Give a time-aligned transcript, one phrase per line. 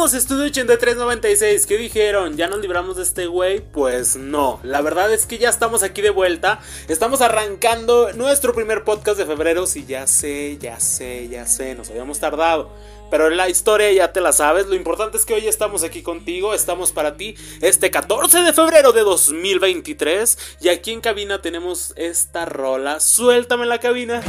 [0.00, 1.66] Arrancamos Estudio 8396.
[1.66, 2.38] ¿Qué dijeron?
[2.38, 3.60] ¿Ya nos libramos de este güey?
[3.60, 4.58] Pues no.
[4.62, 6.58] La verdad es que ya estamos aquí de vuelta.
[6.88, 9.66] Estamos arrancando nuestro primer podcast de febrero.
[9.66, 11.74] Sí, ya sé, ya sé, ya sé.
[11.74, 12.70] Nos habíamos tardado.
[13.10, 14.68] Pero la historia ya te la sabes.
[14.68, 16.54] Lo importante es que hoy estamos aquí contigo.
[16.54, 20.38] Estamos para ti este 14 de febrero de 2023.
[20.62, 23.00] Y aquí en cabina tenemos esta rola.
[23.00, 24.22] Suéltame la cabina.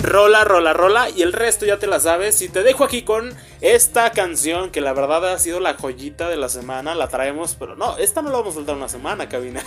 [0.00, 1.10] Rola, rola, rola.
[1.10, 2.40] Y el resto ya te la sabes.
[2.42, 6.36] Y te dejo aquí con esta canción que la verdad ha sido la joyita de
[6.36, 6.94] la semana.
[6.94, 9.62] La traemos, pero no, esta no la vamos a soltar una semana, cabina.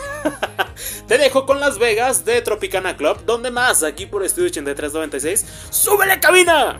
[1.07, 3.25] te dejo con Las Vegas de Tropicana Club.
[3.25, 3.83] ¿Dónde más?
[3.83, 5.45] Aquí por Estudio 8396.
[5.69, 6.79] ¡Súbele, cabina!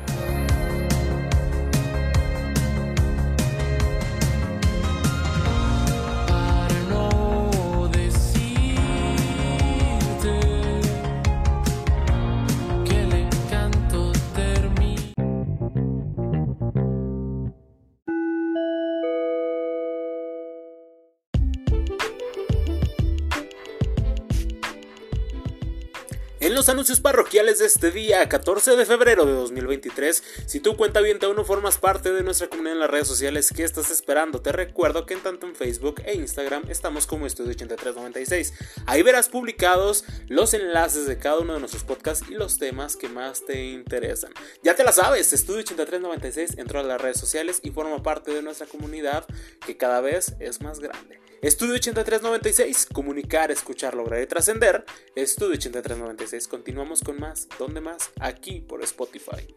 [26.52, 31.00] En los anuncios parroquiales de este día, 14 de febrero de 2023, si tu cuenta
[31.00, 34.42] bien aún no formas parte de nuestra comunidad en las redes sociales, ¿qué estás esperando?
[34.42, 38.54] Te recuerdo que en tanto en Facebook e Instagram estamos como Estudio 8396.
[38.86, 43.08] Ahí verás publicados los enlaces de cada uno de nuestros podcasts y los temas que
[43.08, 44.34] más te interesan.
[44.62, 48.42] Ya te la sabes, Estudio 8396 entró a las redes sociales y forma parte de
[48.42, 49.26] nuestra comunidad
[49.66, 51.22] que cada vez es más grande.
[51.42, 54.86] Estudio 8396, comunicar, escuchar, lograr y trascender.
[55.16, 57.48] Estudio 8396, continuamos con más.
[57.58, 58.12] ¿Dónde más?
[58.20, 59.48] Aquí por Spotify.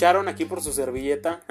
[0.00, 1.42] Escucharon aquí por su servilleta.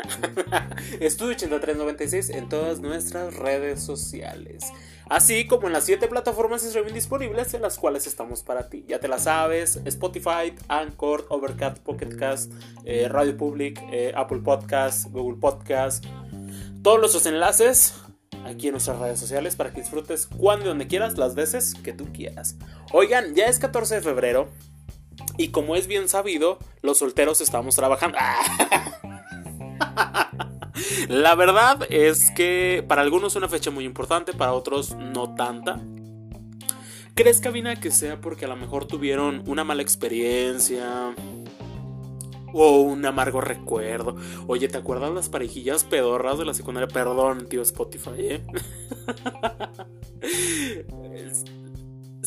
[1.00, 4.64] Estudio 8396 en todas nuestras redes sociales.
[5.08, 8.86] Así como en las 7 plataformas streaming disponibles en las cuales estamos para ti.
[8.88, 12.52] Ya te la sabes: Spotify, Anchor, Overcast, Pocketcast,
[12.86, 16.04] eh, Radio Public, eh, Apple Podcast, Google Podcast.
[16.82, 17.94] Todos nuestros enlaces
[18.48, 21.94] aquí en nuestras redes sociales para que disfrutes cuando y donde quieras, las veces que
[21.94, 22.56] tú quieras.
[22.94, 24.50] Oigan, ya es 14 de febrero.
[25.40, 28.18] Y como es bien sabido, los solteros estamos trabajando.
[31.08, 35.80] La verdad es que para algunos es una fecha muy importante, para otros no tanta.
[37.16, 41.16] ¿Crees, Cabina, que sea porque a lo mejor tuvieron una mala experiencia?
[42.52, 44.18] O un amargo recuerdo.
[44.46, 46.90] Oye, ¿te acuerdas las parejillas pedorras de la secundaria?
[46.90, 48.46] Perdón, tío Spotify, ¿eh?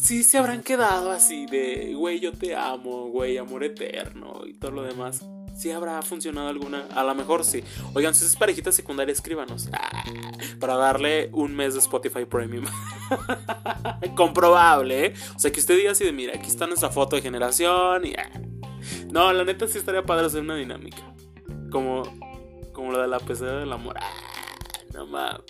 [0.02, 4.72] sí se habrán quedado así de, güey, yo te amo, güey, amor eterno y todo
[4.72, 5.24] lo demás.
[5.54, 6.86] ¿Sí habrá funcionado alguna?
[6.94, 7.62] A lo mejor sí.
[7.94, 9.68] Oigan, si es parejita secundaria, escríbanos.
[10.60, 12.64] Para darle un mes de Spotify Premium.
[14.16, 15.14] Comprobable, ¿eh?
[15.36, 18.14] O sea, que usted diga así de, mira, aquí está nuestra foto de generación y...
[18.14, 18.30] Ah.
[19.10, 21.02] No, la neta sí estaría padre hacer una dinámica.
[21.70, 22.02] Como,
[22.72, 23.96] como la de la pesadilla del amor.
[24.00, 24.10] Ah,
[24.94, 25.42] no mames.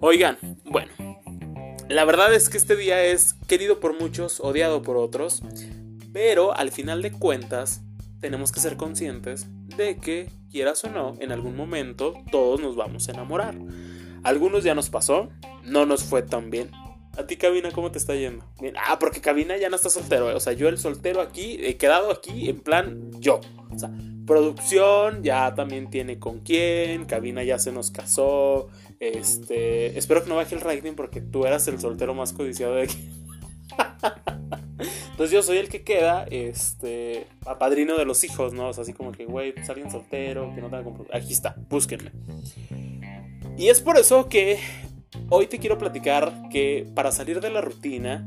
[0.00, 0.92] Oigan, bueno.
[1.96, 5.40] La verdad es que este día es querido por muchos, odiado por otros,
[6.12, 7.80] pero al final de cuentas
[8.20, 9.46] tenemos que ser conscientes
[9.78, 13.56] de que, quieras o no, en algún momento todos nos vamos a enamorar.
[14.24, 15.30] Algunos ya nos pasó,
[15.64, 16.70] no nos fue tan bien.
[17.16, 18.44] A ti, Cabina, ¿cómo te está yendo?
[18.86, 20.34] ah, porque Cabina ya no está soltero, ¿eh?
[20.34, 23.40] o sea, yo el soltero aquí, he quedado aquí en plan yo.
[23.74, 23.90] O sea,
[24.26, 28.68] producción ya también tiene con quién, Cabina ya se nos casó,
[29.00, 32.82] este, espero que no baje el rating porque tú eras el soltero más codiciado de
[32.82, 33.10] aquí.
[35.10, 38.68] Entonces yo soy el que queda, este, a padrino de los hijos, ¿no?
[38.68, 42.12] O sea, así como que, güey, pues alguien soltero, que no tenga Aquí está, búsquenme.
[43.56, 44.58] Y es por eso que
[45.30, 48.26] hoy te quiero platicar que para salir de la rutina,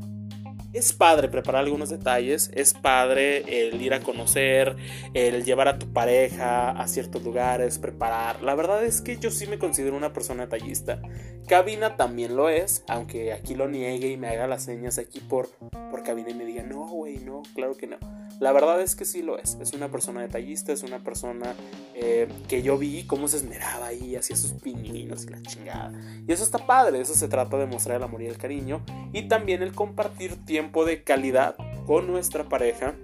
[0.72, 4.76] es padre preparar algunos detalles, es padre el ir a conocer,
[5.14, 8.42] el llevar a tu pareja a ciertos lugares, preparar.
[8.42, 11.00] La verdad es que yo sí me considero una persona detallista.
[11.48, 15.48] Cabina también lo es, aunque aquí lo niegue y me haga las señas aquí por,
[15.90, 17.98] por cabina y me diga, no, güey, no, claro que no.
[18.40, 19.58] La verdad es que sí lo es.
[19.60, 21.54] Es una persona detallista, es una persona
[21.94, 25.92] eh, que yo vi cómo se esmeraba ahí, hacía sus pininos y la chingada.
[26.26, 28.82] Y eso está padre, eso se trata de mostrar el amor y el cariño.
[29.12, 31.54] Y también el compartir tiempo de calidad
[31.86, 32.94] con nuestra pareja,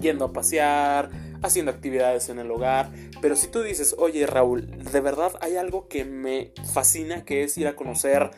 [0.00, 1.10] yendo a pasear,
[1.44, 2.90] haciendo actividades en el hogar.
[3.22, 7.56] Pero si tú dices, oye Raúl, de verdad hay algo que me fascina, que es
[7.56, 8.32] ir a conocer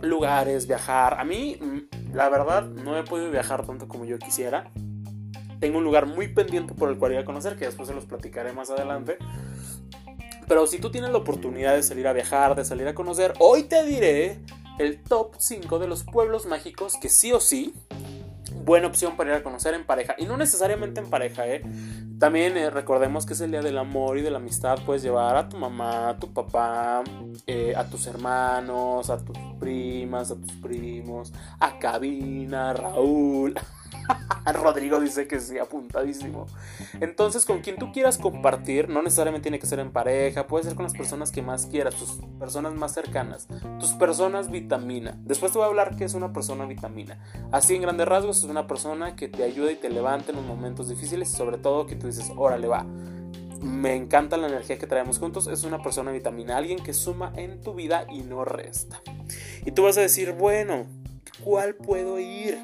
[0.00, 1.20] lugares, viajar.
[1.20, 4.72] A mí, mm, la verdad, no he podido viajar tanto como yo quisiera
[5.64, 8.04] tengo un lugar muy pendiente por el cual ir a conocer, que después se los
[8.04, 9.16] platicaré más adelante.
[10.46, 13.62] Pero si tú tienes la oportunidad de salir a viajar, de salir a conocer, hoy
[13.62, 14.40] te diré
[14.78, 17.72] el top 5 de los pueblos mágicos que sí o sí,
[18.66, 20.14] buena opción para ir a conocer en pareja.
[20.18, 21.62] Y no necesariamente en pareja, ¿eh?
[22.18, 24.78] También eh, recordemos que es el día del amor y de la amistad.
[24.84, 27.04] Puedes llevar a tu mamá, a tu papá,
[27.46, 33.54] eh, a tus hermanos, a tus primas, a tus primos, a Cabina, a Raúl.
[34.52, 36.46] Rodrigo dice que sí, apuntadísimo.
[37.00, 40.74] Entonces, con quien tú quieras compartir, no necesariamente tiene que ser en pareja, puede ser
[40.74, 43.48] con las personas que más quieras, tus personas más cercanas,
[43.80, 45.18] tus personas vitamina.
[45.22, 47.18] Después te voy a hablar qué es una persona vitamina.
[47.52, 50.46] Así en grandes rasgos es una persona que te ayuda y te levanta en los
[50.46, 52.86] momentos difíciles y sobre todo que tú dices, órale va.
[53.60, 55.46] Me encanta la energía que traemos juntos.
[55.46, 59.00] Es una persona vitamina, alguien que suma en tu vida y no resta.
[59.64, 60.84] Y tú vas a decir, bueno,
[61.42, 62.58] ¿cuál puedo ir?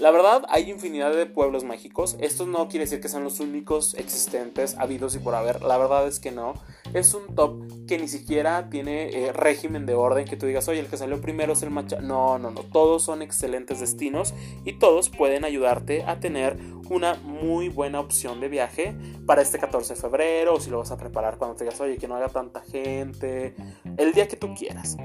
[0.00, 2.16] La verdad, hay infinidad de pueblos mágicos.
[2.20, 5.60] Esto no quiere decir que sean los únicos existentes, habidos y por haber.
[5.60, 6.54] La verdad es que no.
[6.94, 10.80] Es un top que ni siquiera tiene eh, régimen de orden que tú digas, oye,
[10.80, 12.00] el que salió primero es el macha.
[12.00, 12.62] No, no, no.
[12.62, 14.32] Todos son excelentes destinos
[14.64, 16.56] y todos pueden ayudarte a tener
[16.88, 20.90] una muy buena opción de viaje para este 14 de febrero o si lo vas
[20.90, 23.54] a preparar cuando te digas, oye, que no haya tanta gente,
[23.96, 24.96] el día que tú quieras.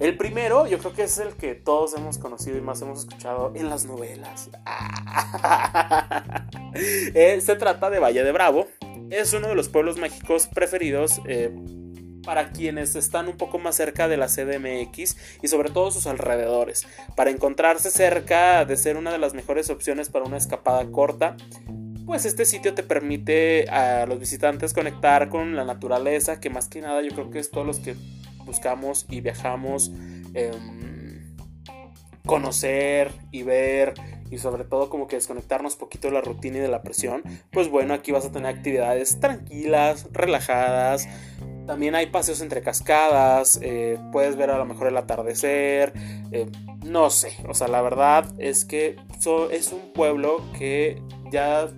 [0.00, 3.52] El primero, yo creo que es el que todos hemos conocido y más hemos escuchado
[3.54, 4.43] en las novelas.
[6.76, 8.66] Eh, se trata de Valle de Bravo.
[9.08, 11.20] Es uno de los pueblos mágicos preferidos.
[11.24, 11.54] Eh,
[12.24, 16.86] para quienes están un poco más cerca de la CDMX y sobre todo sus alrededores,
[17.14, 21.36] para encontrarse cerca de ser una de las mejores opciones para una escapada corta.
[22.06, 26.80] Pues este sitio te permite a los visitantes conectar con la naturaleza, que más que
[26.80, 27.94] nada yo creo que es todos los que
[28.44, 29.90] buscamos y viajamos,
[30.34, 31.34] em,
[32.26, 33.94] conocer y ver
[34.34, 37.22] y sobre todo como que desconectarnos poquito de la rutina y de la presión,
[37.52, 41.08] pues bueno, aquí vas a tener actividades tranquilas, relajadas,
[41.66, 45.92] también hay paseos entre cascadas, eh, puedes ver a lo mejor el atardecer,
[46.32, 46.50] eh,
[46.84, 48.96] no sé, o sea, la verdad es que
[49.50, 51.70] es un pueblo que ya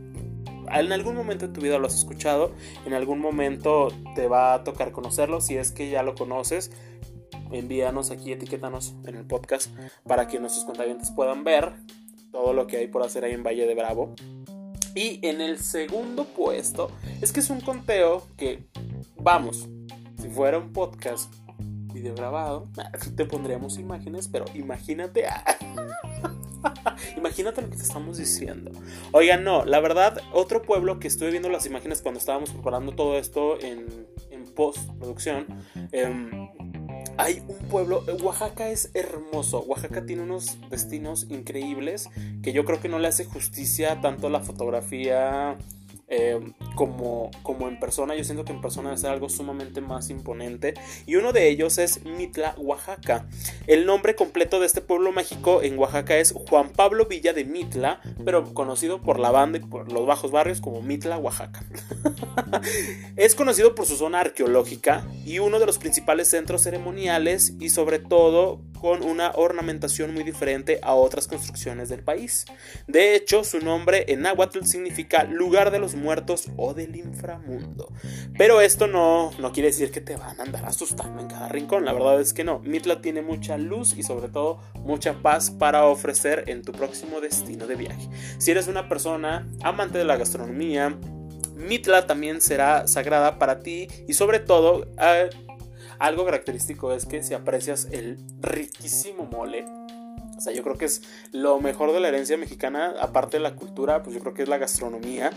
[0.73, 2.52] en algún momento de tu vida lo has escuchado,
[2.87, 6.73] en algún momento te va a tocar conocerlo, si es que ya lo conoces,
[7.52, 9.70] envíanos aquí, etiquétanos en el podcast
[10.05, 11.75] para que nuestros contabientes puedan ver
[12.37, 14.15] todo lo que hay por hacer ahí en Valle de Bravo.
[14.94, 16.91] Y en el segundo puesto,
[17.23, 18.62] es que es un conteo que,
[19.17, 19.67] vamos,
[20.21, 21.33] si fuera un podcast
[21.94, 22.69] video grabado,
[23.17, 25.25] te pondríamos imágenes, pero imagínate.
[27.17, 28.71] imagínate lo que te estamos diciendo.
[29.12, 33.17] Oigan, no, la verdad, otro pueblo que estuve viendo las imágenes cuando estábamos preparando todo
[33.17, 35.47] esto en, en postproducción.
[35.91, 36.50] Eh,
[37.19, 42.09] hay un pueblo, Oaxaca es hermoso, Oaxaca tiene unos destinos increíbles
[42.43, 45.57] que yo creo que no le hace justicia tanto la fotografía
[46.09, 46.41] eh,
[46.76, 48.14] como, como en persona.
[48.14, 50.75] Yo siento que en persona debe ser algo sumamente más imponente.
[51.06, 53.26] Y uno de ellos es Mitla, Oaxaca.
[53.67, 58.00] El nombre completo de este pueblo mágico en Oaxaca es Juan Pablo Villa de Mitla,
[58.25, 61.64] pero conocido por la banda y por los bajos barrios como Mitla, Oaxaca.
[63.16, 67.99] es conocido por su zona arqueológica y uno de los principales centros ceremoniales y sobre
[67.99, 72.45] todo con una ornamentación muy diferente a otras construcciones del país.
[72.87, 77.92] De hecho, su nombre en náhuatl significa lugar de los muertos o del inframundo.
[78.37, 81.85] Pero esto no, no quiere decir que te van a andar asustando en cada rincón,
[81.85, 82.61] la verdad es que no.
[82.61, 87.66] Mitla tiene mucha luz y sobre todo mucha paz para ofrecer en tu próximo destino
[87.66, 88.09] de viaje.
[88.38, 90.97] Si eres una persona amante de la gastronomía,
[91.56, 95.30] Mitla también será sagrada para ti y sobre todo eh,
[95.99, 99.65] algo característico es que si aprecias el riquísimo mole,
[100.37, 103.57] o sea, yo creo que es lo mejor de la herencia mexicana, aparte de la
[103.57, 105.31] cultura, pues yo creo que es la gastronomía.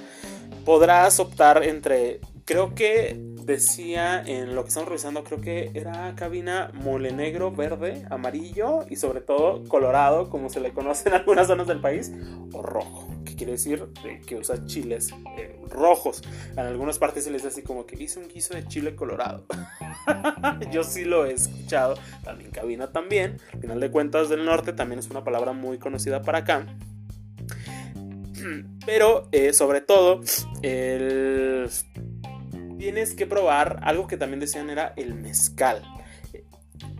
[0.65, 6.69] Podrás optar entre, creo que decía en lo que estamos revisando, creo que era cabina
[6.73, 11.67] mole negro, verde, amarillo y sobre todo colorado, como se le conoce en algunas zonas
[11.67, 12.11] del país,
[12.51, 13.07] o rojo,
[13.39, 13.87] quiere decir
[14.25, 16.21] que usa chiles eh, rojos.
[16.51, 19.45] En algunas partes se les dice así como que hice un guiso de chile colorado.
[20.71, 23.37] Yo sí lo he escuchado, también cabina también.
[23.53, 26.67] Al final de cuentas del norte también es una palabra muy conocida para acá.
[28.85, 30.19] Pero eh, sobre todo,
[32.77, 35.81] tienes que probar algo que también decían era el mezcal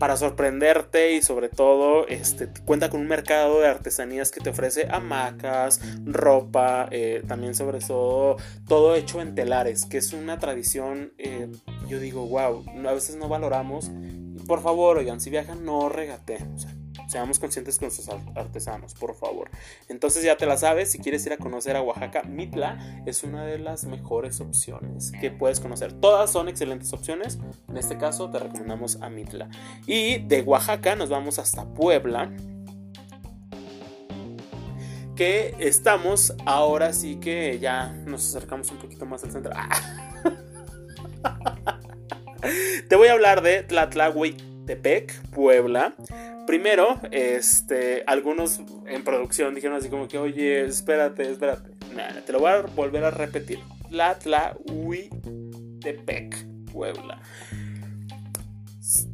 [0.00, 4.88] para sorprenderte y sobre todo este, cuenta con un mercado de artesanías que te ofrece
[4.90, 11.48] hamacas, ropa, eh, también sobre todo todo hecho en telares, que es una tradición, eh,
[11.86, 13.90] yo digo, wow, a veces no valoramos.
[14.46, 16.79] Por favor, oigan, si viajan no regateen.
[17.10, 19.50] Seamos conscientes con sus artesanos, por favor.
[19.88, 23.44] Entonces ya te la sabes, si quieres ir a conocer a Oaxaca, Mitla es una
[23.44, 25.92] de las mejores opciones que puedes conocer.
[25.92, 29.48] Todas son excelentes opciones, en este caso te recomendamos a Mitla.
[29.86, 32.30] Y de Oaxaca nos vamos hasta Puebla
[35.16, 39.52] que estamos ahora sí que ya nos acercamos un poquito más al centro.
[42.88, 43.64] Te voy a hablar de
[44.70, 45.94] Tlatlahuitepec, Puebla.
[46.46, 51.70] Primero, este, algunos en producción dijeron así como que, oye, espérate, espérate.
[52.24, 53.60] te lo voy a volver a repetir.
[53.90, 57.20] Tlatlahuitepec, Puebla.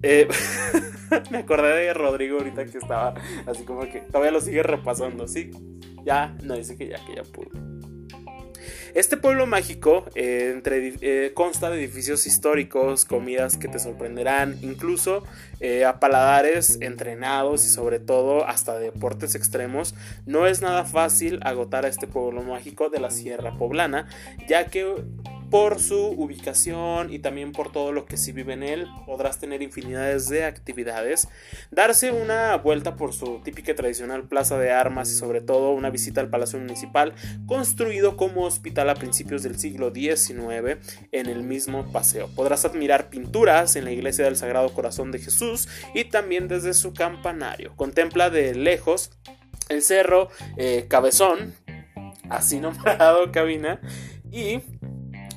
[0.03, 0.29] Eh,
[1.31, 3.15] me acordé de Rodrigo ahorita que estaba
[3.47, 5.51] así como que todavía lo sigue repasando, ¿sí?
[6.05, 7.65] Ya, no dice que ya, que ya pudo.
[8.97, 15.23] Este pueblo mágico eh, eh, consta de edificios históricos, comidas que te sorprenderán, incluso
[15.61, 19.95] eh, a paladares entrenados y sobre todo hasta deportes extremos.
[20.25, 24.09] No es nada fácil agotar a este pueblo mágico de la Sierra Poblana,
[24.49, 25.05] ya que
[25.50, 29.62] por su ubicación y también por todo lo que sí vive en él, podrás tener
[29.62, 31.29] infinidades de actividades,
[31.71, 35.91] darse una vuelta por su típica y tradicional plaza de armas y sobre todo una
[35.91, 37.15] visita al Palacio Municipal,
[37.47, 40.79] construido como hospital a principios del siglo XIX
[41.12, 42.29] en el mismo paseo.
[42.35, 46.93] Podrás admirar pinturas en la iglesia del Sagrado Corazón de Jesús y también desde su
[46.93, 47.75] campanario.
[47.76, 49.11] Contempla de lejos
[49.69, 51.55] el cerro eh, Cabezón,
[52.31, 53.81] así nombrado cabina,
[54.31, 54.61] y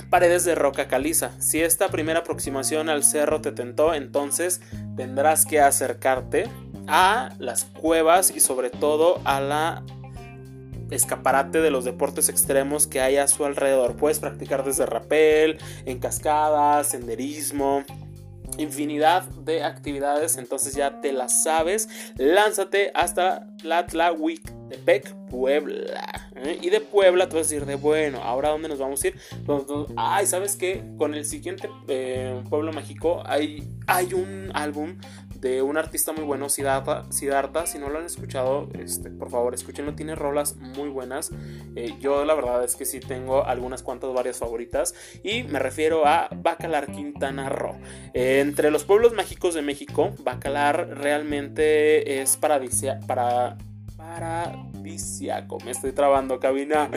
[0.10, 1.32] paredes de roca caliza.
[1.40, 4.62] Si esta primera aproximación al cerro te tentó, entonces
[4.96, 6.50] tendrás que acercarte
[6.88, 9.84] a las cuevas y sobre todo a la
[10.92, 13.96] escaparate de los deportes extremos que hay a su alrededor.
[13.96, 17.84] Puedes practicar desde rappel, en cascadas, senderismo,
[18.58, 21.90] infinidad de actividades, entonces ya te las sabes.
[22.18, 26.29] Lánzate hasta Tlatlauhitepec, Puebla.
[26.44, 26.58] ¿Eh?
[26.62, 29.16] Y de Puebla tú vas a decir de bueno, ahora dónde nos vamos a ir?
[29.96, 30.84] Ay, ¿sabes qué?
[30.98, 34.98] Con el siguiente eh, pueblo mágico hay, hay un álbum
[35.40, 37.66] de un artista muy bueno, Siddhartha.
[37.66, 39.96] Si no lo han escuchado, este, por favor, escúchenlo.
[39.96, 41.32] Tiene rolas muy buenas.
[41.76, 44.94] Eh, yo la verdad es que sí tengo algunas cuantas, varias favoritas.
[45.24, 47.78] Y me refiero a Bacalar Quintana Roo.
[48.14, 53.58] Entre los pueblos mágicos de México, Bacalar realmente es paradisia para
[54.10, 55.60] paradisiaco.
[55.64, 56.90] Me estoy trabando, cabina.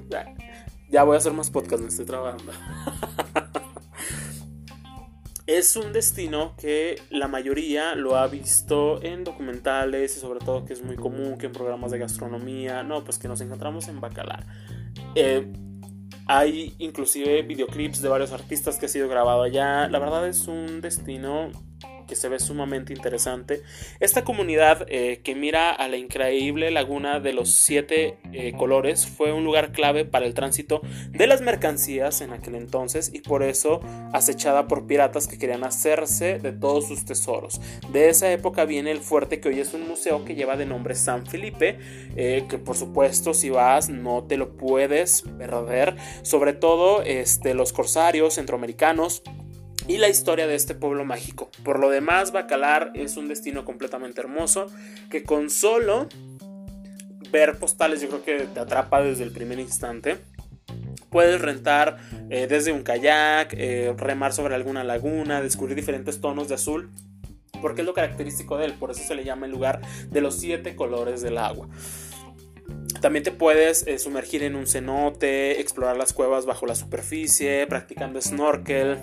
[0.88, 2.52] ya voy a hacer más podcast, me estoy trabando.
[5.46, 10.72] es un destino que la mayoría lo ha visto en documentales y sobre todo que
[10.72, 14.46] es muy común que en programas de gastronomía, no, pues que nos encontramos en Bacalar.
[15.14, 15.52] Eh,
[16.26, 19.88] hay inclusive videoclips de varios artistas que ha sido grabado allá.
[19.88, 21.50] La verdad es un destino
[22.12, 23.62] que se ve sumamente interesante.
[23.98, 29.32] Esta comunidad eh, que mira a la increíble laguna de los siete eh, colores fue
[29.32, 33.80] un lugar clave para el tránsito de las mercancías en aquel entonces y por eso
[34.12, 37.62] acechada por piratas que querían hacerse de todos sus tesoros.
[37.90, 40.94] De esa época viene el fuerte que hoy es un museo que lleva de nombre
[40.96, 41.78] San Felipe,
[42.14, 47.72] eh, que por supuesto si vas no te lo puedes perder, sobre todo este, los
[47.72, 49.22] corsarios centroamericanos
[49.88, 51.50] y la historia de este pueblo mágico.
[51.64, 54.66] Por lo demás, Bacalar es un destino completamente hermoso
[55.10, 56.08] que con solo
[57.30, 60.18] ver postales yo creo que te atrapa desde el primer instante.
[61.10, 61.98] Puedes rentar
[62.30, 66.90] eh, desde un kayak, eh, remar sobre alguna laguna, descubrir diferentes tonos de azul,
[67.60, 70.38] porque es lo característico de él, por eso se le llama el lugar de los
[70.38, 71.68] siete colores del agua.
[73.00, 78.20] También te puedes eh, sumergir en un cenote, explorar las cuevas bajo la superficie, practicando
[78.22, 78.98] snorkel,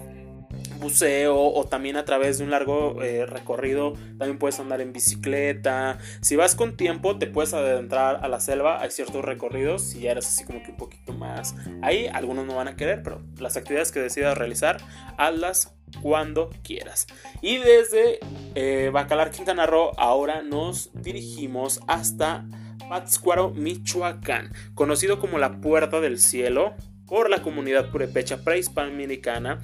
[0.80, 6.00] buceo o también a través de un largo eh, recorrido también puedes andar en bicicleta.
[6.22, 10.12] Si vas con tiempo te puedes adentrar a la selva hay ciertos recorridos si ya
[10.12, 11.56] eres así como que un poquito más.
[11.82, 14.78] Ahí algunos no van a querer pero las actividades que decidas realizar
[15.18, 17.08] hazlas cuando quieras.
[17.42, 18.20] Y desde
[18.56, 22.46] eh, Bacalar Quintana Roo ahora nos dirigimos hasta
[22.90, 26.74] Pátzcuaro, Michoacán, conocido como la Puerta del Cielo
[27.10, 29.62] por la comunidad purepecha prehispanoamericana,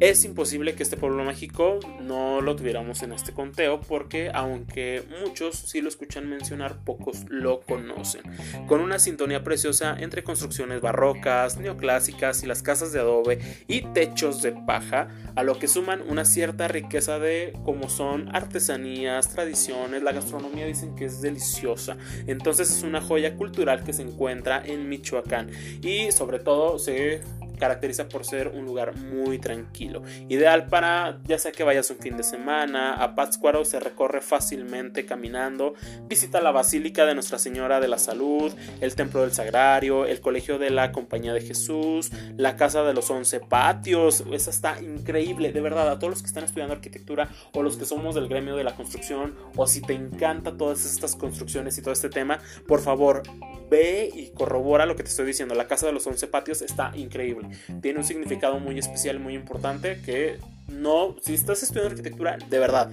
[0.00, 5.56] es imposible que este pueblo mágico no lo tuviéramos en este conteo porque aunque muchos
[5.56, 8.22] sí lo escuchan mencionar, pocos lo conocen.
[8.66, 14.42] Con una sintonía preciosa entre construcciones barrocas, neoclásicas y las casas de adobe y techos
[14.42, 20.12] de paja, a lo que suman una cierta riqueza de como son artesanías, tradiciones, la
[20.12, 21.96] gastronomía dicen que es deliciosa.
[22.26, 25.50] Entonces es una joya cultural que se encuentra en Michoacán
[25.82, 27.20] y sobre todo ser
[27.58, 30.02] caracteriza por ser un lugar muy tranquilo.
[30.28, 35.04] Ideal para ya sea que vayas un fin de semana, a Pátzcuaro se recorre fácilmente
[35.04, 35.74] caminando,
[36.08, 40.58] visita la Basílica de Nuestra Señora de la Salud, el Templo del Sagrario, el Colegio
[40.58, 45.60] de la Compañía de Jesús, la Casa de los Once Patios, esa está increíble, de
[45.60, 48.64] verdad, a todos los que están estudiando arquitectura o los que somos del gremio de
[48.64, 53.22] la construcción o si te encanta todas estas construcciones y todo este tema, por favor,
[53.70, 55.54] ve y corrobora lo que te estoy diciendo.
[55.54, 57.47] La Casa de los Once Patios está increíble.
[57.80, 60.38] Tiene un significado muy especial, muy importante que
[60.68, 62.90] no, si estás estudiando arquitectura, de verdad,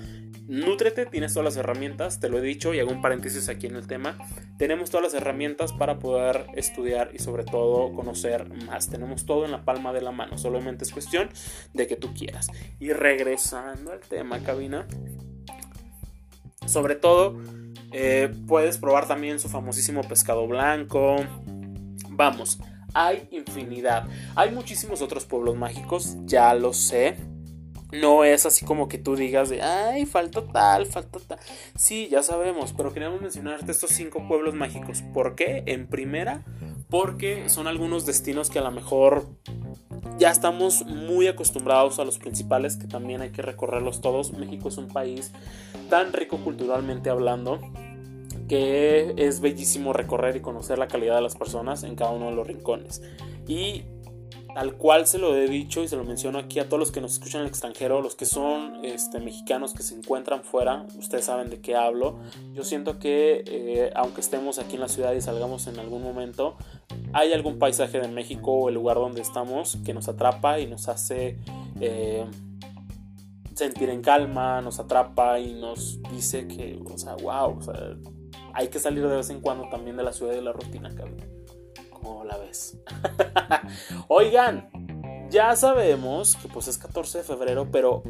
[0.48, 3.76] Nútrete, tienes todas las herramientas, te lo he dicho y hago un paréntesis aquí en
[3.76, 4.16] el tema.
[4.60, 8.88] Tenemos todas las herramientas para poder estudiar y sobre todo conocer más.
[8.88, 11.30] Tenemos todo en la palma de la mano, solamente es cuestión
[11.74, 12.50] de que tú quieras.
[12.80, 14.86] Y regresando al tema, cabina,
[16.68, 17.42] sobre todo
[17.92, 21.18] eh, puedes probar también su famosísimo pescado blanco.
[22.10, 22.60] Vamos,
[22.96, 24.08] hay infinidad.
[24.36, 27.18] Hay muchísimos otros pueblos mágicos, ya lo sé.
[27.92, 31.40] No es así como que tú digas de, ay, falta tal, falta tal.
[31.78, 35.04] Sí, ya sabemos, pero queríamos mencionarte estos cinco pueblos mágicos.
[35.14, 35.64] ¿Por qué?
[35.68, 36.44] En primera,
[36.90, 39.28] porque son algunos destinos que a lo mejor
[40.18, 44.32] ya estamos muy acostumbrados a los principales, que también hay que recorrerlos todos.
[44.32, 45.32] México es un país
[45.90, 47.60] tan rico culturalmente hablando
[48.48, 52.36] que es bellísimo recorrer y conocer la calidad de las personas en cada uno de
[52.36, 53.02] los rincones.
[53.48, 53.84] Y
[54.54, 57.02] tal cual se lo he dicho y se lo menciono aquí a todos los que
[57.02, 61.26] nos escuchan en el extranjero, los que son este, mexicanos que se encuentran fuera, ustedes
[61.26, 62.20] saben de qué hablo.
[62.54, 66.56] Yo siento que eh, aunque estemos aquí en la ciudad y salgamos en algún momento,
[67.12, 70.88] hay algún paisaje de México o el lugar donde estamos que nos atrapa y nos
[70.88, 71.38] hace...
[71.82, 72.26] Eh,
[73.56, 77.96] sentir en calma, nos atrapa y nos dice que, o sea, wow, o sea,
[78.56, 80.90] hay que salir de vez en cuando también de la ciudad y de la rutina,
[80.96, 81.18] cabrón.
[81.90, 82.80] ¿Cómo la ves?
[84.08, 84.70] Oigan,
[85.30, 88.02] ya sabemos que pues es 14 de febrero, pero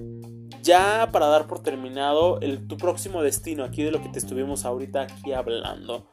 [0.62, 4.65] ya para dar por terminado el, tu próximo destino, aquí de lo que te estuvimos
[4.65, 6.06] ahorita aquí hablando.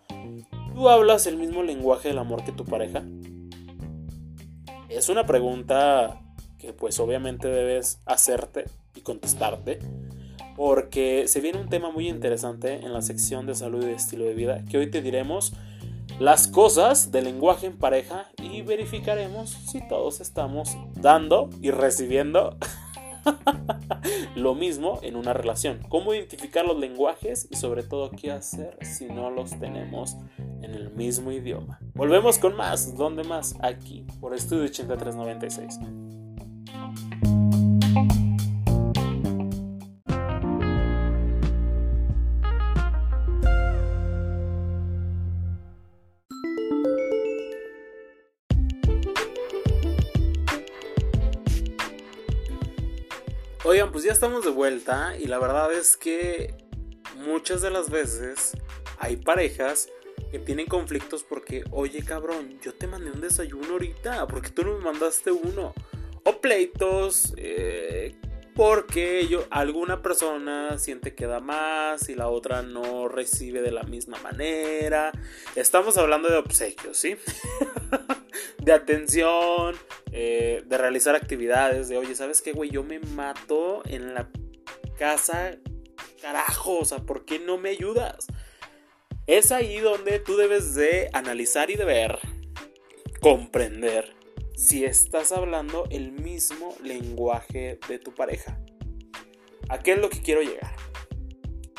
[0.74, 3.02] ¿Tú hablas el mismo lenguaje del amor que tu pareja?
[4.88, 6.22] Es una pregunta
[6.58, 9.78] que pues obviamente debes hacerte y contestarte
[10.64, 14.32] porque se viene un tema muy interesante en la sección de salud y estilo de
[14.32, 15.54] vida que hoy te diremos
[16.20, 22.56] las cosas del lenguaje en pareja y verificaremos si todos estamos dando y recibiendo
[24.36, 25.80] lo mismo en una relación.
[25.88, 30.16] Cómo identificar los lenguajes y sobre todo qué hacer si no los tenemos
[30.62, 31.80] en el mismo idioma.
[31.92, 32.96] Volvemos con más.
[32.96, 33.56] ¿Dónde más?
[33.62, 35.80] Aquí, por Estudio 8396.
[54.22, 56.54] Estamos de vuelta y la verdad es que
[57.26, 58.52] muchas de las veces
[59.00, 59.88] hay parejas
[60.30, 64.78] que tienen conflictos porque, oye cabrón, yo te mandé un desayuno ahorita, porque tú no
[64.78, 65.74] me mandaste uno?
[66.22, 68.14] O pleitos, eh,
[68.54, 73.82] porque yo, alguna persona siente que da más y la otra no recibe de la
[73.82, 75.12] misma manera.
[75.56, 77.16] Estamos hablando de obsequios, ¿sí?
[78.58, 79.76] de atención,
[80.12, 82.70] eh, de realizar actividades, de oye, ¿sabes qué, güey?
[82.70, 84.28] Yo me mato en la
[84.98, 85.56] casa,
[86.20, 88.26] carajo, o sea, ¿por qué no me ayudas?
[89.26, 92.18] Es ahí donde tú debes de analizar y de ver,
[93.20, 94.21] comprender
[94.62, 98.60] si estás hablando el mismo lenguaje de tu pareja.
[99.68, 100.76] ¿A qué es lo que quiero llegar?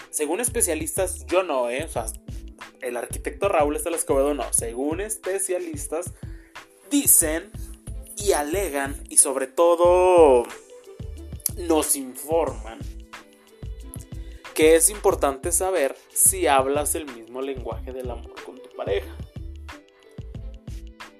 [0.09, 1.85] Según especialistas, yo no, ¿eh?
[1.85, 2.05] O sea,
[2.81, 4.51] el arquitecto Raúl Estelas Escobedo no.
[4.51, 6.11] Según especialistas,
[6.91, 7.51] dicen
[8.17, 10.43] y alegan y sobre todo
[11.55, 12.79] nos informan
[14.53, 19.15] que es importante saber si hablas el mismo lenguaje del amor con tu pareja.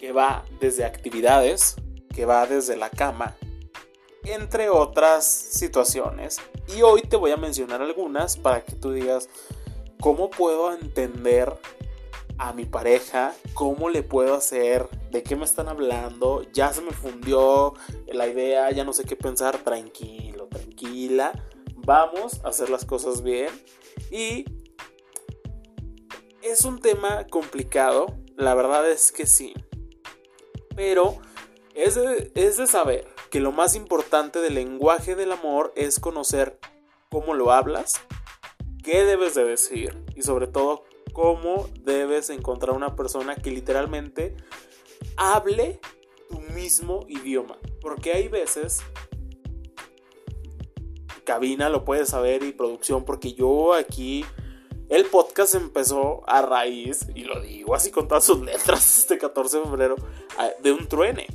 [0.04, 1.78] Que va desde actividades,
[2.14, 3.38] que va desde la cama,
[4.26, 6.42] entre otras situaciones.
[6.76, 9.30] Y hoy te voy a mencionar algunas para que tú digas
[10.02, 11.58] cómo puedo entender
[12.38, 16.92] a mi pareja, cómo le puedo hacer, de qué me están hablando, ya se me
[16.92, 17.74] fundió
[18.08, 21.32] la idea, ya no sé qué pensar, tranquilo, tranquila,
[21.78, 23.52] vamos a hacer las cosas bien.
[24.12, 24.44] Y
[26.42, 29.54] es un tema complicado, la verdad es que sí,
[30.76, 31.18] pero
[31.76, 36.60] es de, es de saber que lo más importante del lenguaje del amor es conocer
[37.10, 38.02] cómo lo hablas,
[38.84, 40.84] qué debes de decir y sobre todo
[41.14, 44.36] cómo debes encontrar una persona que literalmente
[45.16, 45.80] hable
[46.30, 47.58] tu mismo idioma.
[47.82, 48.82] Porque hay veces,
[51.24, 54.26] cabina lo puede saber y producción, porque yo aquí,
[54.94, 59.58] el podcast empezó a raíz, y lo digo así con todas sus letras, este 14
[59.58, 59.96] de febrero,
[60.62, 61.28] de un truene.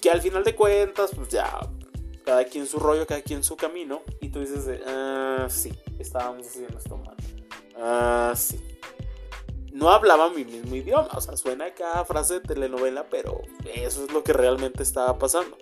[0.00, 1.66] Que al final de cuentas, pues ya,
[2.24, 6.76] cada quien su rollo, cada quien su camino, y tú dices, ah, sí, estábamos haciendo
[6.76, 7.16] esto mal.
[7.76, 8.60] Ah, sí
[9.74, 11.08] no hablaba mi mismo idioma.
[11.14, 13.42] O sea, suena cada frase de telenovela, pero
[13.74, 15.58] eso es lo que realmente estaba pasando.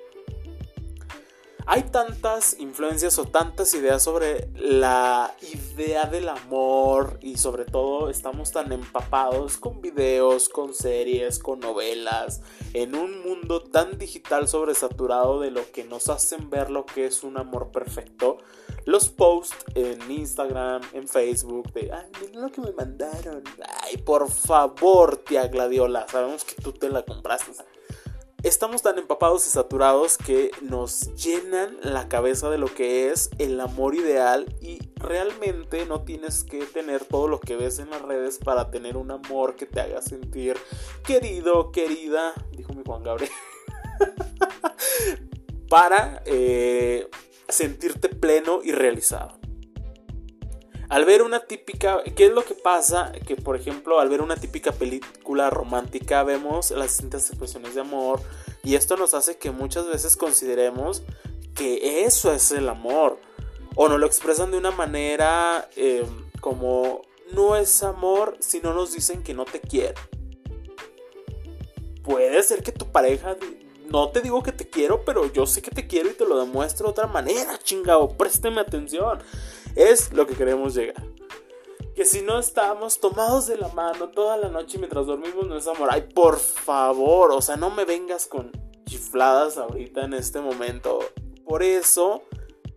[1.66, 8.50] Hay tantas influencias o tantas ideas sobre la idea del amor y sobre todo estamos
[8.50, 12.40] tan empapados con videos, con series, con novelas,
[12.74, 17.22] en un mundo tan digital sobresaturado de lo que nos hacen ver lo que es
[17.22, 18.38] un amor perfecto
[18.84, 23.42] los posts en Instagram, en Facebook, de, ay, miren lo que me mandaron.
[23.82, 27.52] Ay, por favor, tía Gladiola, sabemos que tú te la compraste.
[28.42, 33.60] Estamos tan empapados y saturados que nos llenan la cabeza de lo que es el
[33.60, 38.38] amor ideal y realmente no tienes que tener todo lo que ves en las redes
[38.38, 40.56] para tener un amor que te haga sentir
[41.04, 43.30] querido, querida, dijo mi Juan Gabriel.
[45.68, 47.08] para eh,
[47.48, 49.41] sentirte pleno y realizado.
[50.92, 53.12] Al ver una típica, ¿qué es lo que pasa?
[53.26, 58.20] Que por ejemplo, al ver una típica película romántica vemos las distintas expresiones de amor
[58.62, 61.02] y esto nos hace que muchas veces consideremos
[61.54, 63.18] que eso es el amor
[63.74, 66.04] o no lo expresan de una manera eh,
[66.42, 67.00] como
[67.32, 69.94] no es amor si no nos dicen que no te quiere.
[72.04, 73.38] Puede ser que tu pareja
[73.88, 76.38] no te digo que te quiero, pero yo sé que te quiero y te lo
[76.38, 78.08] demuestro de otra manera, chingado.
[78.08, 79.20] Présteme atención.
[79.74, 81.02] Es lo que queremos llegar.
[81.94, 85.66] Que si no estamos tomados de la mano toda la noche mientras dormimos no es
[85.66, 85.88] amor.
[85.90, 88.50] Ay, por favor, o sea, no me vengas con
[88.86, 91.00] chifladas ahorita en este momento.
[91.44, 92.22] Por eso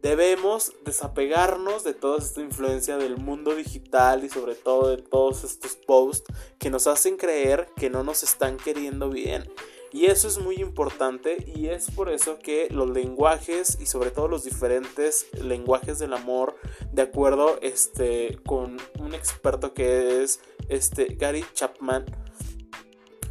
[0.02, 5.76] debemos desapegarnos de toda esta influencia del mundo digital y sobre todo de todos estos
[5.76, 9.50] posts que nos hacen creer que no nos están queriendo bien.
[9.96, 14.28] Y eso es muy importante y es por eso que los lenguajes y sobre todo
[14.28, 16.58] los diferentes lenguajes del amor,
[16.92, 22.04] de acuerdo este, con un experto que es este, Gary Chapman,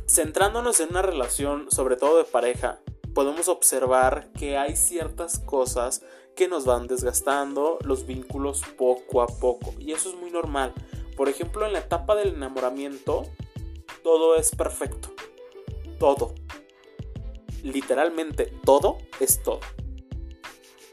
[0.08, 2.80] centrándonos en una relación sobre todo de pareja,
[3.12, 6.00] podemos observar que hay ciertas cosas
[6.34, 10.72] que nos van desgastando los vínculos poco a poco y eso es muy normal.
[11.14, 13.24] Por ejemplo, en la etapa del enamoramiento,
[14.02, 15.12] todo es perfecto.
[15.98, 16.34] Todo
[17.64, 19.60] literalmente todo es todo.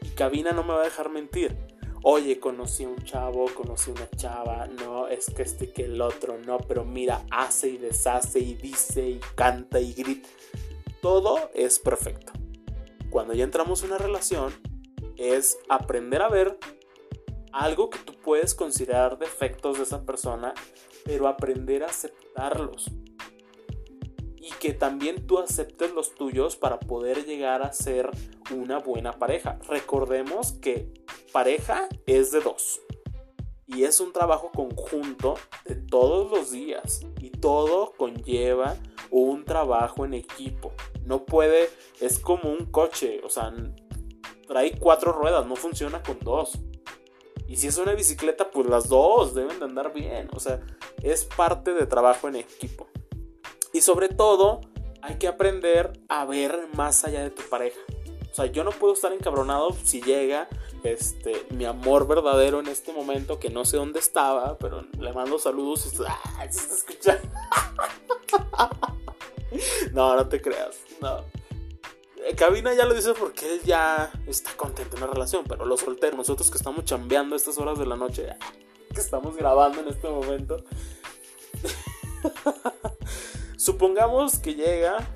[0.00, 1.56] Y Cabina no me va a dejar mentir.
[2.02, 6.00] Oye, conocí a un chavo, conocí a una chava, no, es que este que el
[6.00, 10.28] otro, no, pero mira, hace y deshace y dice y canta y grita.
[11.00, 12.32] Todo es perfecto.
[13.10, 14.52] Cuando ya entramos en una relación,
[15.16, 16.58] es aprender a ver
[17.52, 20.54] algo que tú puedes considerar defectos de esa persona,
[21.04, 22.90] pero aprender a aceptarlos
[24.42, 28.10] y que también tú aceptes los tuyos para poder llegar a ser
[28.50, 29.58] una buena pareja.
[29.68, 30.92] Recordemos que
[31.32, 32.80] pareja es de dos
[33.66, 38.76] y es un trabajo conjunto de todos los días y todo conlleva
[39.10, 40.72] un trabajo en equipo.
[41.04, 43.52] No puede, es como un coche, o sea,
[44.48, 46.58] trae cuatro ruedas, no funciona con dos.
[47.46, 50.28] Y si es una bicicleta, pues las dos deben de andar bien.
[50.32, 50.60] O sea,
[51.02, 52.88] es parte de trabajo en equipo.
[53.72, 54.60] Y sobre todo,
[55.02, 57.80] hay que aprender a ver más allá de tu pareja.
[58.30, 60.48] O sea, yo no puedo estar encabronado si llega
[60.84, 65.38] este, mi amor verdadero en este momento, que no sé dónde estaba, pero le mando
[65.38, 67.20] saludos y se está
[69.92, 70.78] no, no te creas.
[71.00, 71.24] No.
[72.24, 75.80] Eh, Cabina ya lo dice porque él ya está contento en la relación, pero los
[75.80, 78.28] solteros, nosotros que estamos chambeando estas horas de la noche,
[78.94, 80.64] que estamos grabando en este momento.
[83.62, 85.08] Supongamos que llega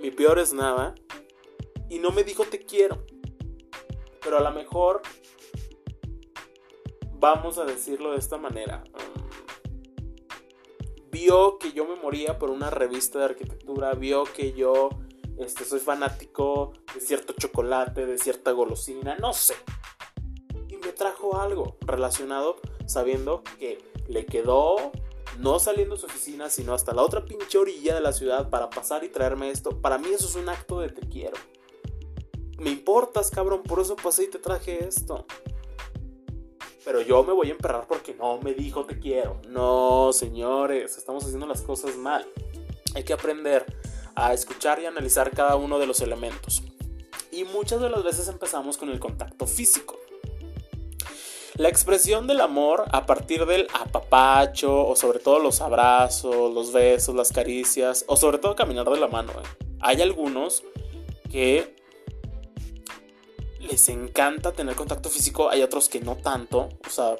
[0.00, 0.94] mi peor es nada
[1.88, 3.04] y no me dijo te quiero.
[4.22, 5.02] Pero a lo mejor
[7.14, 8.84] vamos a decirlo de esta manera.
[11.10, 14.90] vio que yo me moría por una revista de arquitectura, vio que yo
[15.36, 19.56] este, soy fanático de cierto chocolate, de cierta golosina, no sé.
[20.68, 24.92] Y me trajo algo relacionado sabiendo que le quedó
[25.38, 28.70] no saliendo de su oficina, sino hasta la otra pinche orilla de la ciudad para
[28.70, 31.36] pasar y traerme esto, para mí eso es un acto de te quiero.
[32.58, 35.26] Me importas, cabrón, por eso pasé y te traje esto.
[36.84, 39.40] Pero yo me voy a emperrar porque no me dijo te quiero.
[39.48, 42.26] No, señores, estamos haciendo las cosas mal.
[42.94, 43.64] Hay que aprender
[44.14, 46.62] a escuchar y analizar cada uno de los elementos.
[47.30, 49.99] Y muchas de las veces empezamos con el contacto físico.
[51.60, 57.14] La expresión del amor a partir del apapacho o sobre todo los abrazos, los besos,
[57.14, 59.32] las caricias o sobre todo caminar de la mano.
[59.32, 59.66] ¿eh?
[59.80, 60.62] Hay algunos
[61.30, 61.76] que
[63.58, 66.70] les encanta tener contacto físico, hay otros que no tanto.
[66.86, 67.16] O sea,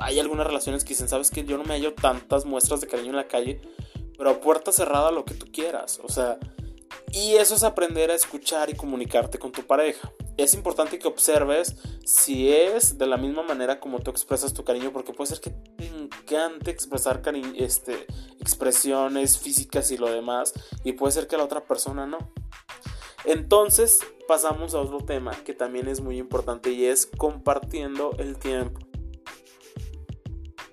[0.00, 3.10] hay algunas relaciones que dicen, sabes que yo no me hallo tantas muestras de cariño
[3.10, 3.60] en la calle,
[4.16, 6.00] pero a puerta cerrada lo que tú quieras.
[6.02, 6.40] O sea,
[7.12, 10.12] y eso es aprender a escuchar y comunicarte con tu pareja.
[10.36, 14.92] Es importante que observes si es de la misma manera como tú expresas tu cariño,
[14.92, 17.22] porque puede ser que te encante expresar
[17.56, 18.06] este,
[18.40, 20.52] expresiones físicas y lo demás,
[20.84, 22.18] y puede ser que la otra persona no.
[23.24, 28.80] Entonces pasamos a otro tema que también es muy importante y es compartiendo el tiempo.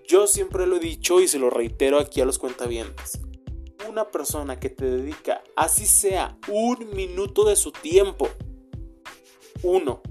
[0.07, 3.24] Yo siempre lo he dicho y se lo reitero aquí a los cuentavientes
[3.87, 8.29] una persona que te dedica, así sea, un minuto de su tiempo,
[9.63, 10.01] uno,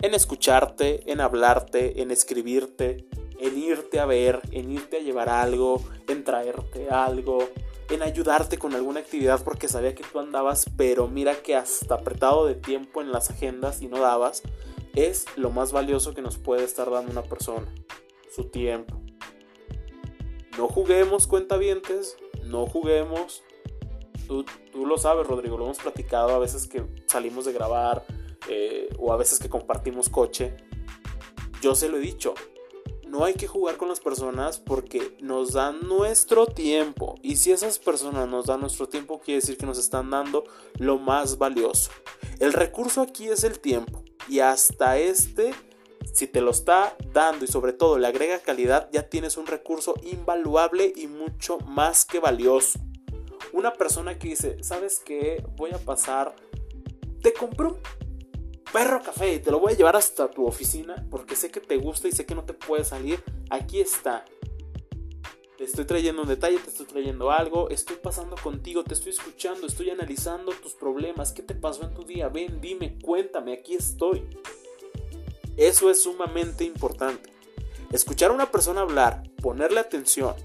[0.00, 3.06] en escucharte, en hablarte, en escribirte,
[3.40, 7.48] en irte a ver, en irte a llevar algo, en traerte algo,
[7.90, 12.46] en ayudarte con alguna actividad porque sabía que tú andabas, pero mira que hasta apretado
[12.46, 14.42] de tiempo en las agendas y no dabas,
[14.94, 17.72] es lo más valioso que nos puede estar dando una persona,
[18.34, 19.00] su tiempo.
[20.58, 23.44] No juguemos cuentavientes, no juguemos.
[24.26, 24.44] Tú,
[24.74, 28.04] lo sabes, Rodrigo, lo hemos platicado a veces que salimos de grabar
[28.48, 30.56] eh, o a veces que compartimos coche.
[31.62, 32.34] Yo se lo he dicho,
[33.06, 37.14] no hay que jugar con las personas porque nos dan nuestro tiempo.
[37.22, 40.42] Y si esas personas nos dan nuestro tiempo, quiere decir que nos están dando
[40.78, 41.92] lo más valioso.
[42.40, 44.02] El recurso aquí es el tiempo.
[44.28, 45.54] Y hasta este
[46.12, 49.94] si te lo está dando y sobre todo le agrega calidad, ya tienes un recurso
[50.02, 52.78] invaluable y mucho más que valioso.
[53.52, 55.44] Una persona que dice, ¿sabes qué?
[55.56, 56.34] Voy a pasar,
[57.22, 57.82] te compro un
[58.72, 61.76] perro café y te lo voy a llevar hasta tu oficina porque sé que te
[61.76, 63.22] gusta y sé que no te puede salir.
[63.50, 64.24] Aquí está.
[65.56, 69.66] Te estoy trayendo un detalle, te estoy trayendo algo, estoy pasando contigo, te estoy escuchando,
[69.66, 74.24] estoy analizando tus problemas, qué te pasó en tu día, ven, dime, cuéntame, aquí estoy.
[75.58, 77.32] Eso es sumamente importante.
[77.90, 80.36] Escuchar a una persona hablar, ponerle atención,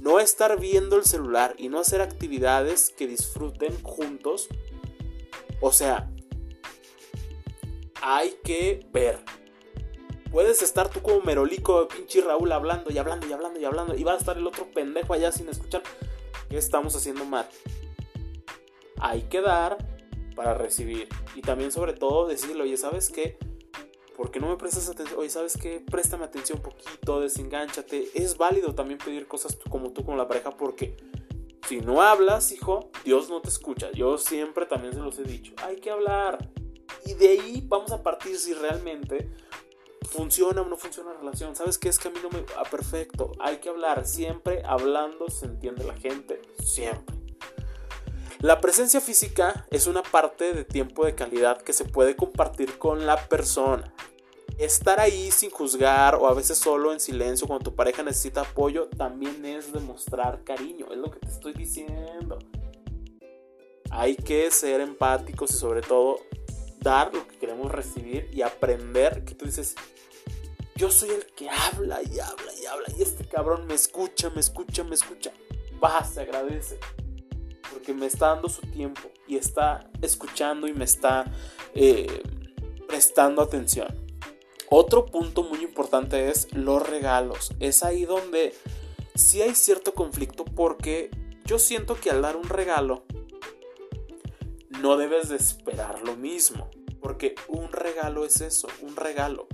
[0.00, 4.48] no estar viendo el celular y no hacer actividades que disfruten juntos.
[5.60, 6.10] O sea,
[8.00, 9.22] hay que ver.
[10.30, 13.94] Puedes estar tú como merolico, pinche Raúl, hablando y hablando y hablando y hablando.
[13.94, 15.82] Y va a estar el otro pendejo allá sin escuchar.
[16.48, 17.46] ¿Qué estamos haciendo mal?
[18.98, 19.76] Hay que dar
[20.34, 21.08] para recibir.
[21.34, 23.36] Y también sobre todo decirle, oye, ¿sabes qué?
[24.16, 25.18] ¿Por qué no me prestas atención?
[25.18, 25.80] Oye, ¿sabes qué?
[25.80, 28.10] Préstame atención un poquito, desengánchate.
[28.14, 30.96] Es válido también pedir cosas como tú con la pareja porque
[31.68, 33.90] si no hablas, hijo, Dios no te escucha.
[33.92, 35.54] Yo siempre también se los he dicho.
[35.62, 36.50] Hay que hablar.
[37.06, 39.30] Y de ahí vamos a partir si realmente
[40.10, 41.56] funciona o no funciona la relación.
[41.56, 41.88] ¿Sabes qué?
[41.88, 42.44] Es que a mí no me...
[42.56, 43.32] Ah, perfecto.
[43.40, 44.06] Hay que hablar.
[44.06, 46.40] Siempre hablando se entiende la gente.
[46.62, 47.23] Siempre.
[48.44, 53.06] La presencia física es una parte de tiempo de calidad que se puede compartir con
[53.06, 53.94] la persona.
[54.58, 58.90] Estar ahí sin juzgar o a veces solo en silencio cuando tu pareja necesita apoyo
[58.98, 62.38] también es demostrar cariño, es lo que te estoy diciendo.
[63.90, 66.18] Hay que ser empáticos y sobre todo
[66.80, 69.74] dar lo que queremos recibir y aprender que tú dices,
[70.76, 74.40] yo soy el que habla y habla y habla y este cabrón me escucha, me
[74.40, 75.32] escucha, me escucha.
[75.82, 76.78] Va, se agradece
[77.74, 81.24] porque me está dando su tiempo y está escuchando y me está
[81.74, 82.22] eh,
[82.86, 83.88] prestando atención.
[84.70, 87.52] Otro punto muy importante es los regalos.
[87.58, 88.54] Es ahí donde
[89.16, 91.10] sí hay cierto conflicto porque
[91.44, 93.04] yo siento que al dar un regalo
[94.80, 96.70] no debes de esperar lo mismo.
[97.00, 99.48] Porque un regalo es eso, un regalo.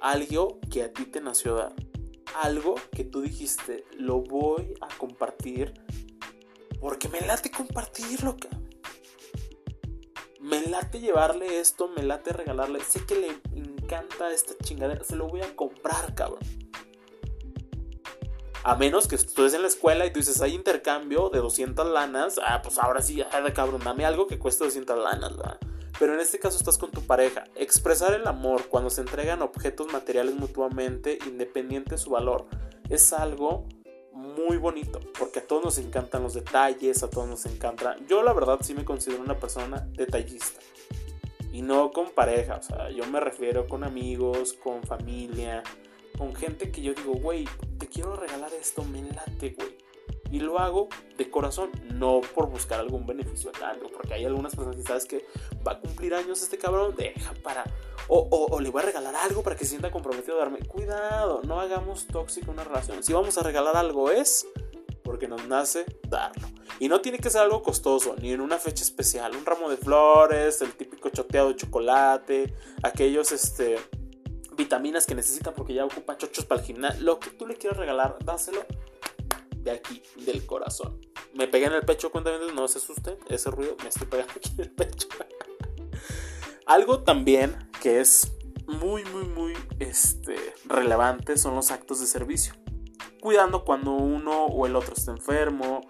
[0.00, 1.74] Algo que a ti te nació dar.
[2.34, 5.72] Algo que tú dijiste, lo voy a compartir
[6.80, 8.68] porque me late compartirlo, cabrón.
[10.40, 12.82] Me late llevarle esto, me late regalarle.
[12.82, 15.04] Sé que le encanta esta chingadera.
[15.04, 16.40] Se lo voy a comprar, cabrón.
[18.64, 22.40] A menos que estés en la escuela y tú dices, hay intercambio de 200 lanas.
[22.42, 25.58] Ah, pues ahora sí, de cabrón, dame algo que cueste 200 lanas, ¿verdad?
[25.98, 27.44] Pero en este caso estás con tu pareja.
[27.56, 32.46] Expresar el amor cuando se entregan objetos materiales mutuamente, independiente de su valor,
[32.88, 33.66] es algo
[34.46, 37.96] muy bonito, porque a todos nos encantan los detalles, a todos nos encanta.
[38.08, 40.60] Yo la verdad sí me considero una persona detallista.
[41.52, 45.62] Y no con pareja, o sea, yo me refiero con amigos, con familia,
[46.16, 47.46] con gente que yo digo, güey,
[47.78, 49.77] te quiero regalar esto, me late, güey.
[50.30, 54.76] Y lo hago de corazón, no por buscar algún beneficio a porque hay algunas personas
[54.76, 55.26] que sabes que
[55.66, 57.64] va a cumplir años este cabrón, deja para...
[58.10, 60.60] O, le voy a regalar algo para que se sienta comprometido a darme.
[60.60, 63.02] Cuidado, no hagamos tóxica una relación.
[63.02, 64.46] Si vamos a regalar algo es
[65.02, 66.48] porque nos nace darlo.
[66.80, 69.34] Y no tiene que ser algo costoso, ni en una fecha especial.
[69.36, 73.76] Un ramo de flores, el típico choteado de chocolate, aquellos este,
[74.56, 77.02] vitaminas que necesitan porque ya ocupa chochos para el gimnasio.
[77.02, 78.64] Lo que tú le quieras regalar, dáselo
[79.62, 81.00] de aquí, del corazón.
[81.34, 84.50] Me pegué en el pecho, cuéntame, no se asuste, ese ruido me estoy pegando aquí
[84.56, 85.08] en el pecho.
[86.66, 88.32] Algo también que es
[88.66, 92.54] muy, muy, muy este, relevante son los actos de servicio.
[93.20, 95.80] Cuidando cuando uno o el otro está enfermo,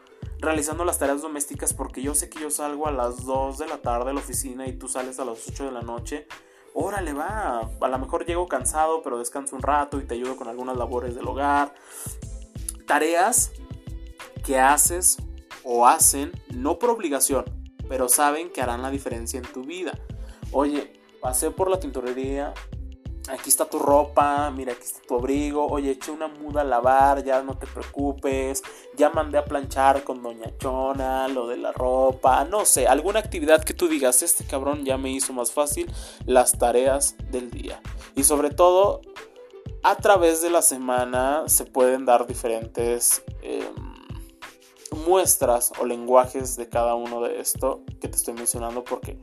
[0.41, 3.79] realizando las tareas domésticas porque yo sé que yo salgo a las 2 de la
[3.79, 6.27] tarde a la oficina y tú sales a las 8 de la noche.
[6.75, 7.69] Órale, va.
[7.81, 11.17] A lo mejor llego cansado, pero descanso un rato y te ayudo con algunas labores
[11.17, 11.75] del hogar.
[12.89, 13.53] Tareas
[14.45, 15.19] que haces
[15.63, 17.45] o hacen no por obligación,
[17.87, 19.93] pero saben que harán la diferencia en tu vida.
[20.53, 22.55] Oye, pasé por la tintorería,
[23.29, 27.23] aquí está tu ropa, mira, aquí está tu abrigo, oye, eché una muda a lavar,
[27.23, 28.63] ya no te preocupes,
[28.97, 33.65] ya mandé a planchar con Doña Chona, lo de la ropa, no sé, alguna actividad
[33.65, 35.93] que tú digas, este cabrón ya me hizo más fácil
[36.25, 37.83] las tareas del día.
[38.17, 39.03] Y sobre todo,
[39.83, 43.23] a través de la semana se pueden dar diferentes...
[43.43, 43.99] Em,
[45.07, 49.19] muestras o lenguajes de cada uno de esto que te estoy mencionando porque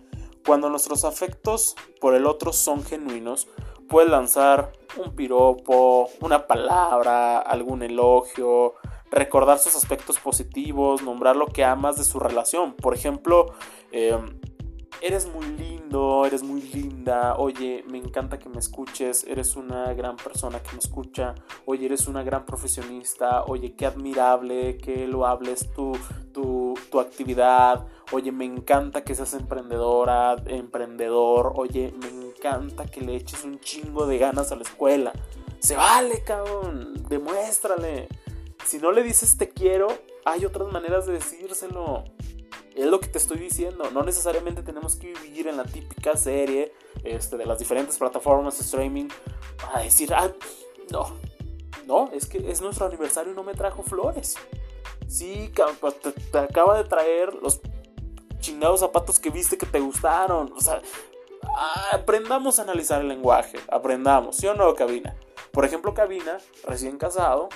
[0.45, 3.47] cuando nuestros afectos por el otro son genuinos,
[3.89, 8.75] puedes lanzar un piropo, una palabra, algún elogio,
[9.09, 12.73] recordar sus aspectos positivos, nombrar lo que amas de su relación.
[12.73, 13.53] Por ejemplo,
[13.91, 14.39] em,
[15.01, 20.15] eres muy lindo, eres muy linda, oye, me encanta que me escuches, eres una gran
[20.15, 25.71] persona que me escucha, oye, eres una gran profesionista, oye, qué admirable que lo hables
[25.73, 25.93] tu,
[26.33, 33.15] tu, tu actividad, oye, me encanta que seas emprendedora, emprendedor, oye, me encanta que le
[33.15, 35.13] eches un chingo de ganas a la escuela.
[35.59, 38.07] Se vale, cabrón, demuéstrale.
[38.65, 39.87] Si no le dices te quiero,
[40.25, 42.03] hay otras maneras de decírselo.
[42.75, 43.89] Es lo que te estoy diciendo.
[43.91, 46.73] No necesariamente tenemos que vivir en la típica serie
[47.05, 49.07] este, de las diferentes plataformas de streaming
[49.73, 50.29] a decir, ah,
[50.91, 51.17] no,
[51.87, 54.35] no, es que es nuestro aniversario y no me trajo flores.
[55.07, 57.61] Sí, pues, te, acaba de traer los
[58.39, 60.51] chingados zapatos que viste que te gustaron.
[60.53, 60.81] O sea,
[61.93, 63.57] aprendamos a analizar el lenguaje.
[63.71, 65.15] Aprendamos, ¿sí o no, Cabina?
[65.51, 67.47] Por ejemplo, Cabina, recién casado,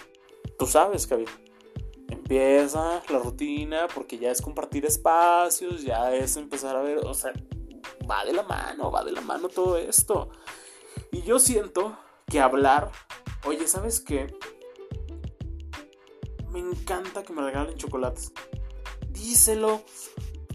[0.57, 1.31] tú sabes, Cabina
[2.29, 7.33] empieza la rutina porque ya es compartir espacios, ya es empezar a ver, o sea,
[8.09, 10.29] va de la mano, va de la mano todo esto.
[11.11, 12.91] Y yo siento que hablar,
[13.47, 14.31] oye, ¿sabes qué?
[16.51, 18.31] Me encanta que me regalen chocolates.
[19.09, 19.81] Díselo.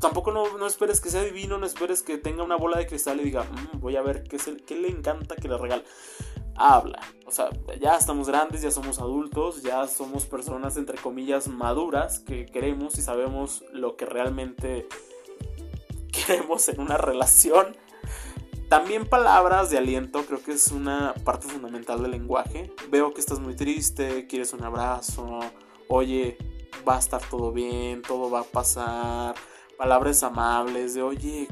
[0.01, 3.25] Tampoco no, esperes que sea divino, no esperes que tenga una bola de cristal y
[3.25, 5.85] diga, mm, voy a ver qué, es el, qué le encanta que le regale
[6.57, 7.01] habla.
[7.27, 12.47] O sea, ya estamos grandes, ya somos adultos, ya somos personas entre comillas maduras que
[12.47, 14.87] queremos y sabemos lo que realmente
[16.13, 17.77] queremos en una relación.
[18.69, 22.73] También palabras de aliento, creo que es una parte fundamental del lenguaje.
[22.91, 25.41] Veo que estás muy triste, quieres un abrazo,
[25.89, 26.39] oye,
[26.89, 29.35] va a estar todo bien, todo va a pasar.
[29.77, 31.49] Palabras amables de, oye,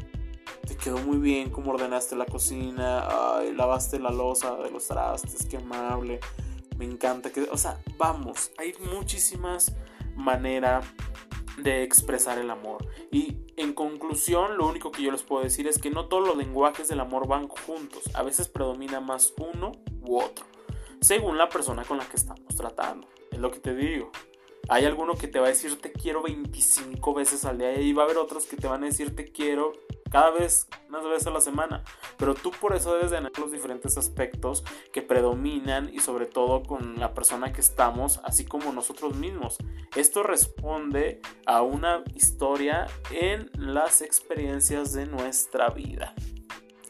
[0.66, 5.46] te quedó muy bien como ordenaste la cocina, ay, lavaste la losa de los trastes,
[5.46, 6.20] qué amable,
[6.78, 9.74] me encanta que, o sea, vamos, hay muchísimas
[10.14, 10.84] maneras
[11.58, 12.86] de expresar el amor.
[13.10, 16.36] Y en conclusión, lo único que yo les puedo decir es que no todos los
[16.36, 19.72] lenguajes del amor van juntos, a veces predomina más uno
[20.02, 20.44] u otro,
[21.00, 24.10] según la persona con la que estamos tratando, es lo que te digo.
[24.68, 28.02] Hay alguno que te va a decir te quiero 25 veces al día y va
[28.02, 29.72] a haber otros que te van a decir te quiero
[30.12, 31.84] cada vez, unas veces a la semana.
[32.18, 36.62] Pero tú por eso debes de analizar los diferentes aspectos que predominan y sobre todo
[36.62, 39.56] con la persona que estamos, así como nosotros mismos.
[39.96, 46.14] Esto responde a una historia en las experiencias de nuestra vida.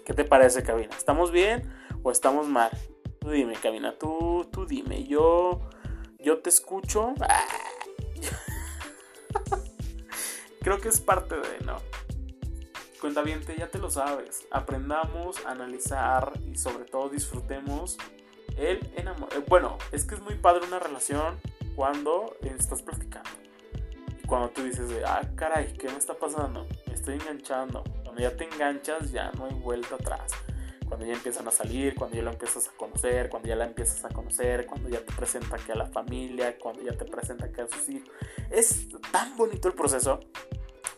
[0.04, 0.90] ¿Qué te parece, Cabina?
[0.96, 2.70] ¿Estamos bien o estamos mal?
[3.20, 5.04] Tú dime, Cabina, tú, tú dime.
[5.04, 5.60] Yo,
[6.18, 7.14] yo te escucho.
[10.60, 11.78] Creo que es parte de, ¿no?
[13.00, 14.46] Cuentaviente, ya te lo sabes.
[14.50, 17.98] Aprendamos a analizar y sobre todo disfrutemos
[18.56, 19.28] el enamor.
[19.34, 21.40] Eh, bueno, es que es muy padre una relación
[21.74, 23.30] cuando estás platicando.
[24.22, 26.66] Y cuando tú dices de, ah, caray, ¿qué me está pasando?
[26.86, 27.82] Me estoy enganchando.
[28.04, 30.32] Cuando ya te enganchas, ya no hay vuelta atrás.
[30.92, 34.04] Cuando ya empiezan a salir, cuando ya lo empiezas a conocer, cuando ya la empiezas
[34.04, 37.62] a conocer, cuando ya te presenta que a la familia, cuando ya te presenta que
[37.62, 38.10] a sus hijos.
[38.50, 40.20] Es tan bonito el proceso,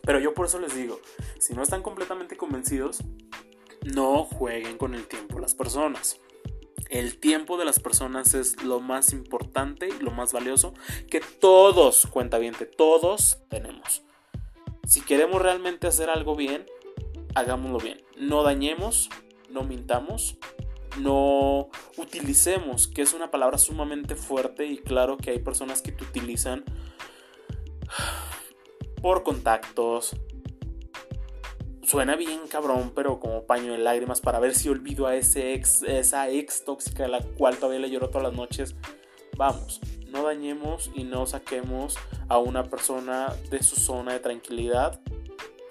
[0.01, 0.99] pero yo por eso les digo,
[1.39, 3.05] si no están completamente convencidos,
[3.85, 6.19] no jueguen con el tiempo las personas.
[6.89, 10.73] El tiempo de las personas es lo más importante y lo más valioso
[11.09, 14.03] que todos, cuenta bien, todos tenemos.
[14.85, 16.65] Si queremos realmente hacer algo bien,
[17.33, 18.03] hagámoslo bien.
[18.17, 19.09] No dañemos,
[19.55, 20.37] no mintamos,
[20.99, 26.03] no utilicemos, que es una palabra sumamente fuerte y claro que hay personas que te
[26.03, 26.63] utilizan
[29.01, 30.15] por contactos.
[31.83, 35.83] Suena bien cabrón, pero como paño de lágrimas para ver si olvido a ese ex,
[35.83, 38.75] esa ex tóxica a la cual todavía le lloro todas las noches.
[39.37, 39.79] Vamos,
[40.09, 41.95] no dañemos y no saquemos
[42.27, 44.99] a una persona de su zona de tranquilidad.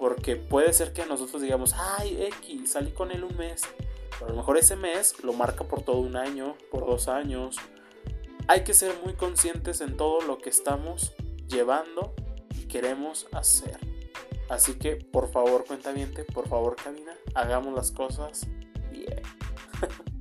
[0.05, 3.63] Porque puede ser que nosotros digamos, ay, X, salí con él un mes.
[4.21, 7.57] A lo mejor ese mes lo marca por todo un año, por dos años.
[8.47, 11.15] Hay que ser muy conscientes en todo lo que estamos
[11.49, 12.13] llevando
[12.51, 13.79] y queremos hacer.
[14.51, 18.47] Así que, por favor, cuenta bien, por favor, cabina, hagamos las cosas
[18.91, 19.23] bien.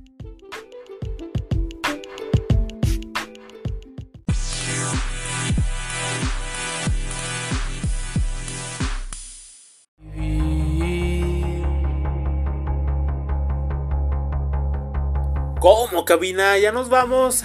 [15.64, 16.58] ¿Cómo, cabina?
[16.58, 17.42] Ya nos vamos.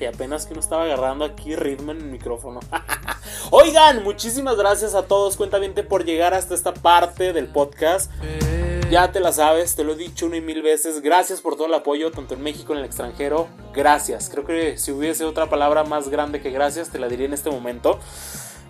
[0.00, 2.60] Y apenas que no estaba agarrando aquí ritmo en el micrófono.
[3.50, 8.10] Oigan, muchísimas gracias a todos, cuentamente, por llegar hasta esta parte del podcast.
[8.90, 11.02] Ya te la sabes, te lo he dicho una y mil veces.
[11.02, 13.48] Gracias por todo el apoyo, tanto en México como en el extranjero.
[13.74, 14.30] Gracias.
[14.30, 17.50] Creo que si hubiese otra palabra más grande que gracias, te la diría en este
[17.50, 18.00] momento.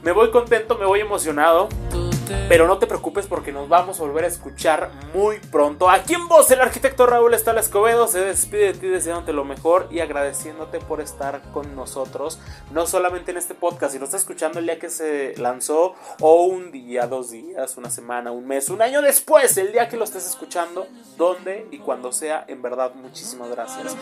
[0.03, 1.69] Me voy contento, me voy emocionado.
[2.49, 5.89] Pero no te preocupes porque nos vamos a volver a escuchar muy pronto.
[5.89, 9.89] Aquí en voz, el arquitecto Raúl Estala Escobedo se despide de ti deseándote lo mejor
[9.91, 12.39] y agradeciéndote por estar con nosotros.
[12.71, 16.45] No solamente en este podcast, si lo estás escuchando el día que se lanzó, o
[16.45, 20.05] un día, dos días, una semana, un mes, un año después, el día que lo
[20.05, 23.97] estés escuchando, donde y cuando sea, en verdad, muchísimas gracias.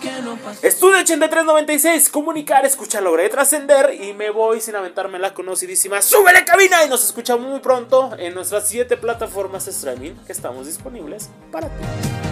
[0.62, 6.02] Estudio 8396, comunicar, escuchar, logré trascender y me voy sin aventarme la conocidísima.
[6.02, 6.84] ¡Súbele cabina!
[6.84, 12.29] Y nos escuchamos muy pronto en nuestras 7 plataformas streaming que estamos disponibles para ti.